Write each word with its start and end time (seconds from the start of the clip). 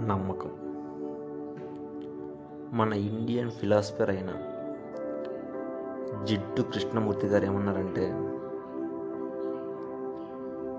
నమ్మకం. 0.00 0.50
మన 2.78 2.92
Indian 2.92 3.50
philosopher 3.50 4.10
అయిన 4.10 4.28
జిడ్డు 6.24 6.62
కృష్ణమూర్తి 6.62 7.26
గారు 7.26 7.44
ఏమన్నారంటే 7.44 8.10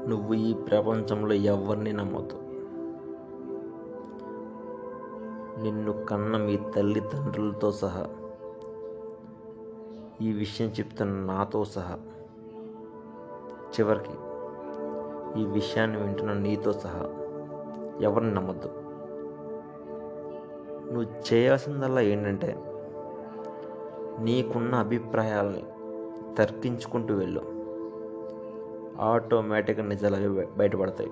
నువ్వు 0.10 0.34
ఈ 0.34 0.54
ప్రపంచంలో 0.54 1.34
ఎవరిని 1.34 1.94
నమ్మద్దు. 1.94 2.36
నిన్ను 5.64 6.06
కన్న 6.06 6.38
మీ 6.38 6.60
తల్లిదండ్రులతో 6.76 7.72
సహా 7.72 8.10
ఈ 10.22 10.32
విషయం 10.32 10.68
చెప్తున్న 10.68 11.34
నాతో 11.34 11.66
సహా 11.66 11.98
చివరికి 13.80 14.12
ఈ 15.42 15.46
విషయాన్ని 15.46 16.02
వింటున్న 16.02 16.34
నీతో 16.34 16.74
సహా 16.74 17.06
ఎవరిని 18.02 18.34
నమ్మద్దు. 18.34 18.87
నువ్వు 20.92 21.34
చేయాల్సిందల్లా 21.34 22.02
ఏంటంటే 22.02 22.64
నీకున్న 24.20 24.76
అభిప్రాయాలని 24.76 25.64
తర్కించుకుంటూ 26.36 27.16
వెళ్ళు. 27.16 27.42
ఆటోమేటిక్గా 29.02 29.86
నిజాలు 29.86 30.16
అవి 30.16 30.46
బయటపడతాయి. 30.46 31.10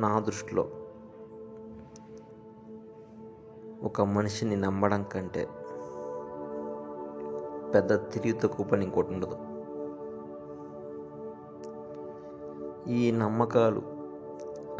నా 0.00 0.20
దృష్టిలో 0.20 0.68
ఒక 3.82 4.00
మనిషిని 4.00 4.56
నమ్మడం 4.56 5.02
కంటే 5.02 5.48
పెద్ద 7.74 7.92
తిరిగి 7.92 8.32
తక్కువ 8.32 8.66
పని 8.66 8.84
ఇంకోటి 8.84 9.12
ఉండదు. 9.12 9.36
ఈ 12.90 13.10
నమ్మకాలు 13.10 13.99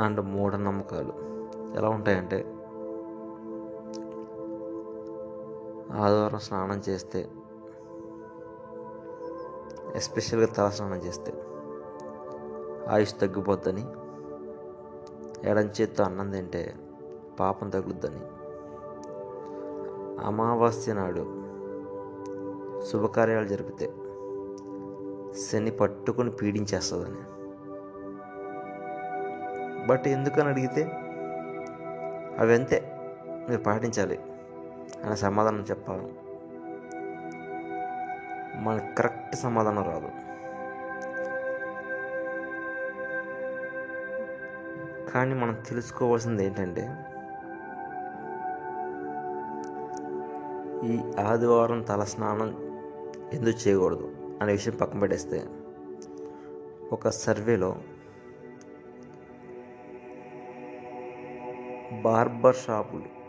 అండ్ 0.00 0.20
మూఢనమ్మకాలు. 0.20 1.14
ఎలా 1.76 1.88
ఉంటాయంటే 1.88 2.38
ఆదివారం 5.92 6.38
స్నానం 6.38 6.82
చేస్తే 6.88 7.20
ఎస్పెషల్గా 9.94 10.46
తల 10.46 10.68
స్నానం 10.68 10.96
చేస్తే 10.96 11.32
ఆయుష్ 12.88 13.14
తగ్గిపోద్దని 13.20 13.84
ఎడం 15.48 15.66
చేత్తో 15.66 16.04
అన్నం 16.04 16.30
తింటే 16.30 16.62
పాపం 17.40 17.70
తగులుద్దని. 17.70 18.22
అమావాస్య 20.26 20.92
నాడు 20.92 21.24
శుభకార్యాలు 22.84 23.48
జరిపితే 23.48 23.86
శని 25.40 25.70
పట్టుకొని 25.70 26.30
పీడించేస్తుందని. 26.30 27.22
బట్ 29.86 30.08
ఎందుకని 30.08 30.48
అడిగితే 30.48 30.82
అవి 32.38 32.54
అంతే 32.54 32.78
మీరు 33.48 33.62
పాటించాలి 33.62 34.18
అనే 35.04 35.16
సమాధానం 35.16 35.60
చెప్పాలి. 35.60 36.12
మనకు 38.60 38.94
కరెక్ట్ 38.94 39.36
సమాధానం 39.36 39.84
రాదు. 39.84 40.10
కానీ 45.10 45.34
మనం 45.34 45.54
తెలుసుకోవాల్సింది 45.68 46.44
ఏంటంటే 46.44 46.84
ఈ 50.84 51.12
ఆదివారం 51.18 51.82
తల 51.82 52.04
స్నానం 52.04 52.50
ఎందుకు 53.32 53.68
చేయకూడదు 53.68 54.14
అనే 54.42 54.52
విషయం 54.52 54.76
పక్కన 54.76 54.98
పెట్టేస్తే 54.98 55.46
ఒక 56.92 57.08
సర్వేలో 57.08 57.76
బార్బర్ 62.02 62.56
షాపులు. 62.56 63.20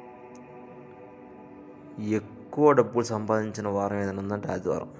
ఎక్కువ 2.01 2.72
డబ్బులు 2.72 3.03
సంపాదించిన 3.03 3.68
వారం 3.68 4.00
ఏదైనా 4.00 4.19
ఉందంటే 4.19 4.47
ఆదివారం 4.47 4.94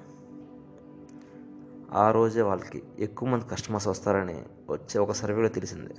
ఆ 1.94 2.12
రోజే 2.12 2.42
వాళ్ళకి 2.42 2.84
ఎక్కువ 3.00 3.30
మంది 3.30 3.46
కస్టమర్స్ 3.46 3.88
వస్తారని 3.88 4.44
వచ్చే 4.70 5.00
ఒక 5.00 5.12
సర్వేలో 5.12 5.48
తెలిసింది. 5.48 5.94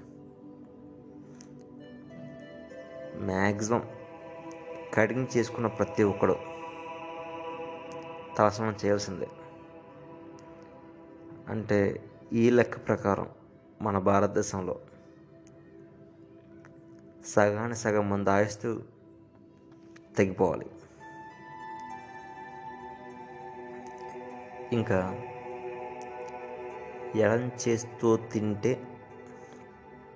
మ్యాక్సిమం 3.25 3.83
కటింగ్ 4.95 5.27
చేసుకున్న 5.37 5.67
ప్రతి 5.67 6.03
ఒక్కడు 6.03 6.37
తలస్నానం 8.39 8.77
చేయాల్సిందే. 8.85 9.29
అంటే 11.49 12.05
ఈ 12.33 12.51
లెక్క 12.51 12.87
ప్రకారం 12.87 13.29
మన 13.83 13.99
భారతదేశంలో 13.99 14.77
సగాన 17.27 17.73
సగం 17.73 18.11
మంది 18.11 18.31
ఆయుస్తూ 18.31 18.81
తగ్గిపోవాలి. 20.19 20.67
ఇంకా 24.73 25.23
ఎడం 27.17 27.51
చేస్తూ 27.69 28.17
తింటే 28.17 28.87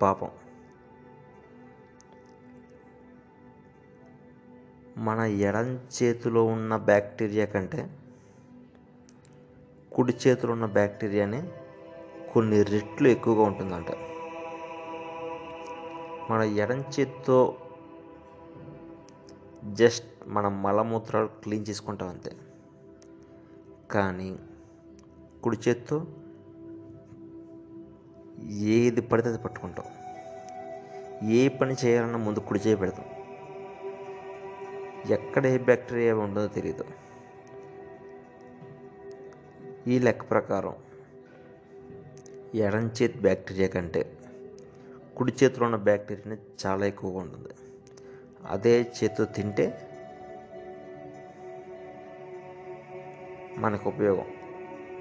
పాపం. 0.02 0.30
మన 4.98 5.20
ఎడం 5.20 5.88
చేతిలో 6.02 6.44
ఉన్న 6.44 6.76
బ్యాక్టీరియా 6.76 7.46
కంటే 7.46 7.98
కుడి 9.92 10.16
చేతిలో 10.26 10.52
ఉన్న 10.52 10.66
బ్యాక్టీరియానే 10.66 11.52
కొన్ని 12.34 12.62
రెట్లు 12.62 13.08
ఎక్కువగా 13.08 13.42
ఉంటుందంట. 13.42 13.86
మన 16.30 16.42
ఎడం 16.42 16.84
చేత్తో 17.00 17.56
జస్ట్ 19.72 20.06
మన 20.26 20.48
మలమూత్రాలు 20.48 21.26
క్లీన్ 21.26 21.66
చేసుకుంటాం 21.68 22.08
అంతే. 22.08 22.32
కానీ 23.90 24.38
కుడి 25.42 25.58
చేత్తో 25.68 26.06
ఏది 28.48 29.00
పడితే 29.00 29.28
అది 29.28 29.38
పట్టుకుంటాం. 29.38 29.84
ఏ 31.28 31.48
పని 31.48 31.76
చేయాలన్నా 31.84 32.18
ముందు 32.18 32.38
కుడి 32.38 32.60
చేయి 32.60 32.76
పెడతాం. 32.76 33.04
ఎక్కడ 35.10 35.46
ఏ 35.46 35.58
బ్యాక్టీరియా 35.58 36.16
ఉండదో 36.16 36.46
తెలియదు 36.46 36.84
ఈ 39.86 39.98
లెక్క 39.98 40.30
ప్రకారం 40.30 40.74
ఎడం 42.54 42.86
చేతి 42.86 43.18
బ్యాక్టీరియా 43.18 43.68
కంటే 43.68 44.15
కుడి 45.16 45.32
చేతిలో 45.44 45.66
ఉన్న 45.66 45.76
బ్యాక్టీరియాని 45.76 46.66
చాలా 46.66 46.86
ఎక్కువగా 46.86 47.18
ఉంటుంది. 47.18 47.48
అదే 48.48 48.80
చేతితో 48.80 49.24
తింటే 49.24 49.90
మనకు 53.56 53.88
ఉపయోగం 53.88 54.26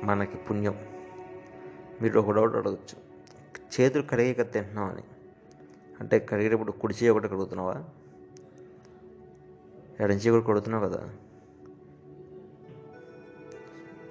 మనకి 0.04 0.38
పుణ్యం. 0.38 0.76
మీరు 2.02 2.20
ఒక 2.20 2.32
డౌట్ 2.32 2.56
అడగచ్చు. 2.56 3.06
చేతులు 3.82 4.04
కడిగేక 4.04 4.42
కదా 4.42 4.82
అని. 4.82 5.04
అంటే 6.00 6.20
కడిగేటప్పుడు 6.20 6.72
కుడి 6.72 6.94
చేయి 6.94 7.10
ఒకటి 7.10 7.28
కడుగుతున్నావా? 7.28 7.84
ఎడం 10.00 10.16
చేయి 10.16 10.30
కూడా 10.30 10.46
కడుగుతున్నావు 10.46 10.90
కదా. 10.90 11.10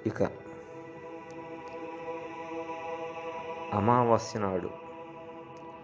ఇక 0.07 0.23
అమావాస్య 3.73 4.39
నాడు 4.39 4.84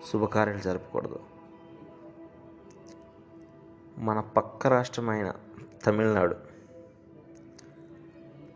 శుభకార్యాలు 0.08 0.60
జరపకూడదు. 0.60 1.20
మన 3.98 4.20
పక్క 4.20 4.66
రాష్ట్రమైన 4.66 5.34
తమిళనాడు. 5.86 6.36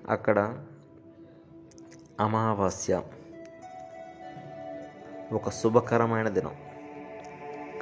అక్కడ 0.08 0.66
అమావాస్య 2.20 3.02
ఒక 5.32 5.50
శుభకరమైన 5.50 6.28
దినం. 6.28 6.56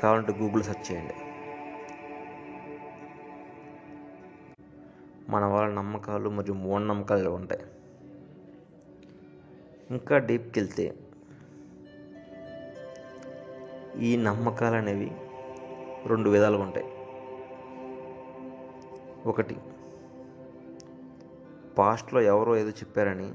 కావాలంటే 0.00 0.32
గూగుల్ 0.32 0.64
సెర్చ్ 0.64 0.92
చేయండి. 0.92 1.14
మన 5.28 5.44
వాళ్ళ 5.44 5.74
నమ్మకాలు 5.74 6.30
మరియు 6.30 6.52
మూఢనమ్మకాలు 6.52 7.30
ఉంటాయి. 7.30 7.62
ఇంకా 9.90 10.18
డీప్కి 10.18 10.60
వెళ్తే 10.60 11.11
ఈ 13.98 14.16
నమ్మకాలు 14.16 14.76
అనేవి 14.76 15.12
రెండు 16.06 16.30
విధాలుగా 16.30 16.62
ఉంటాయి. 16.62 16.86
ఒకటి 19.28 19.56
పాస్ట్లో 21.78 22.20
ఎవరో 22.20 22.56
ఏదో 22.56 22.70
చెప్పారని 22.70 23.34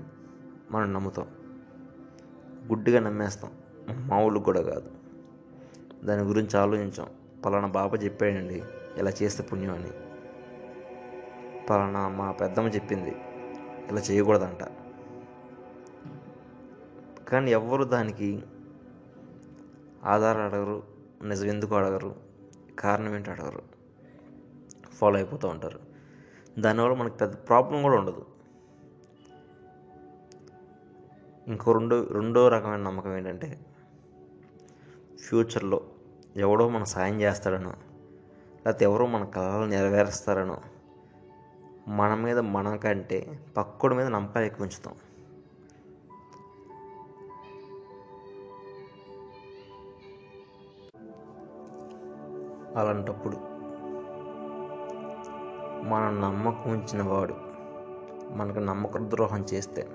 మనం 0.71 0.93
నమ్ముతాం. 0.93 1.27
గుడ్డిగా 2.67 2.99
నమ్మేస్తాం. 2.99 3.51
మామూలు 3.89 4.39
కూడా 4.39 4.61
కాదు. 4.61 4.91
దాని 6.05 6.23
గురించి 6.23 6.57
ఆలోచించాం. 6.57 7.07
పలానా 7.45 7.67
బాబా 7.67 7.97
చెప్పాడండి 7.97 8.63
ఇలా 8.97 9.11
చేస్తే 9.23 9.43
పుణ్యం 9.43 9.73
అని. 9.73 9.89
పలానా 11.65 12.07
మా 12.07 12.31
పెద్దమ్మ 12.31 12.69
చెప్పింది 12.69 13.15
ఇలా 13.91 14.01
చేయకూడదంట. 14.01 14.67
కానీ 17.29 17.51
ఎవ్వరు 17.51 17.83
దానికి 17.83 18.43
ఆధార్ 20.07 20.37
అడగరు 20.37 20.83
నిజం 21.23 21.45
ఎందుకు 21.45 21.75
అడగరు 21.75 22.15
కారణం 22.79 23.15
ఏంటి 23.15 23.31
అడగరు. 23.31 23.61
ఫాలో 24.93 25.15
అయిపోతూ 25.15 25.47
ఉంటారు. 25.47 25.79
దానివల్ల 26.59 26.95
మనకి 26.95 27.17
పెద్ద 27.17 27.35
ప్రాబ్లం 27.35 27.81
కూడా 27.81 27.97
ఉండదు. 27.97 28.25
ఇంకో 31.47 31.71
రెండో 31.71 32.03
రెండో 32.03 32.47
రకమైన 32.47 32.79
నమ్మకం 32.79 33.17
ఏంటంటే 33.17 33.65
ఫ్యూచర్లో 35.19 35.81
ఎవడో 36.35 36.69
మన 36.69 36.83
సాయం 36.83 37.21
చేస్తాడనో 37.21 37.69
లేకపోతే 37.69 38.85
ఎవరో 38.85 39.05
మన 39.05 39.23
కళలు 39.23 39.65
నెరవేరుస్తారనో 39.65 40.61
మన 41.87 42.13
మీద 42.13 42.39
మనకంటే 42.39 43.39
పక్కుడు 43.57 43.95
మీద 43.95 44.07
నమ్మకాలు 44.07 44.45
ఎక్కువ 44.45 44.65
ఉంచుతాం. 44.65 44.95
అలాంటప్పుడు 52.77 53.37
మన 55.85 56.09
నమ్మకం 56.09 56.71
ఉంచిన 56.71 57.03
వాడు 57.03 57.33
మనకు 58.31 58.59
నమ్మక 58.59 58.97
ద్రోహం 58.97 59.45
చేస్తే 59.53 59.87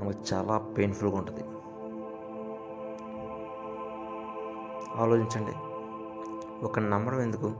మనకు 0.00 0.34
చాలా 0.34 0.58
పెయిన్ఫుల్గా 0.58 1.16
ఉంటుంది. 1.16 1.44
ఆలోచించండి 5.00 5.52
ఒక 6.64 6.78
నమ్మడం 6.78 7.20
ఎందుకు? 7.20 7.52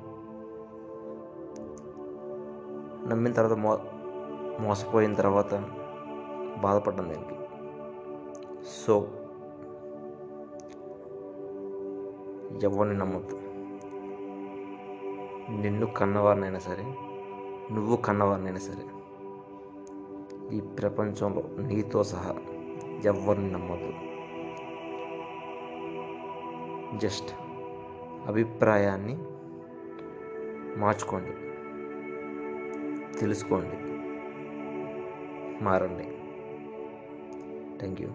నమ్మిన 3.08 3.32
తర్వాత 3.32 3.58
మో 3.58 3.78
మోసపోయిన 4.60 5.14
తర్వాత 5.14 5.54
బాధపడ్డం 6.58 7.08
దానికి? 7.08 7.36
సో 8.64 9.08
ఎవరిని 12.62 12.98
నమ్మద్దు. 12.98 13.45
నిన్ను 15.50 15.86
కన్నవారినైనా 15.86 16.58
సరే 16.58 16.84
నువ్వు 17.74 17.96
కన్నవారినైనా 17.96 18.58
సరే 18.58 18.84
ఈ 20.56 20.60
ప్రపంచంలో 20.60 21.42
నీతో 21.62 22.04
సహా 22.04 22.34
ఎవరిని 23.04 23.52
నమ్మద్దు. 23.52 23.92
జస్ట్ 26.98 27.34
అభిప్రాయాన్ని 28.26 29.16
మార్చుకోండి 30.80 31.32
తెలుసుకోండి 33.18 33.76
మారండి. 35.64 36.04
Thank 37.78 38.02
you. 38.02 38.08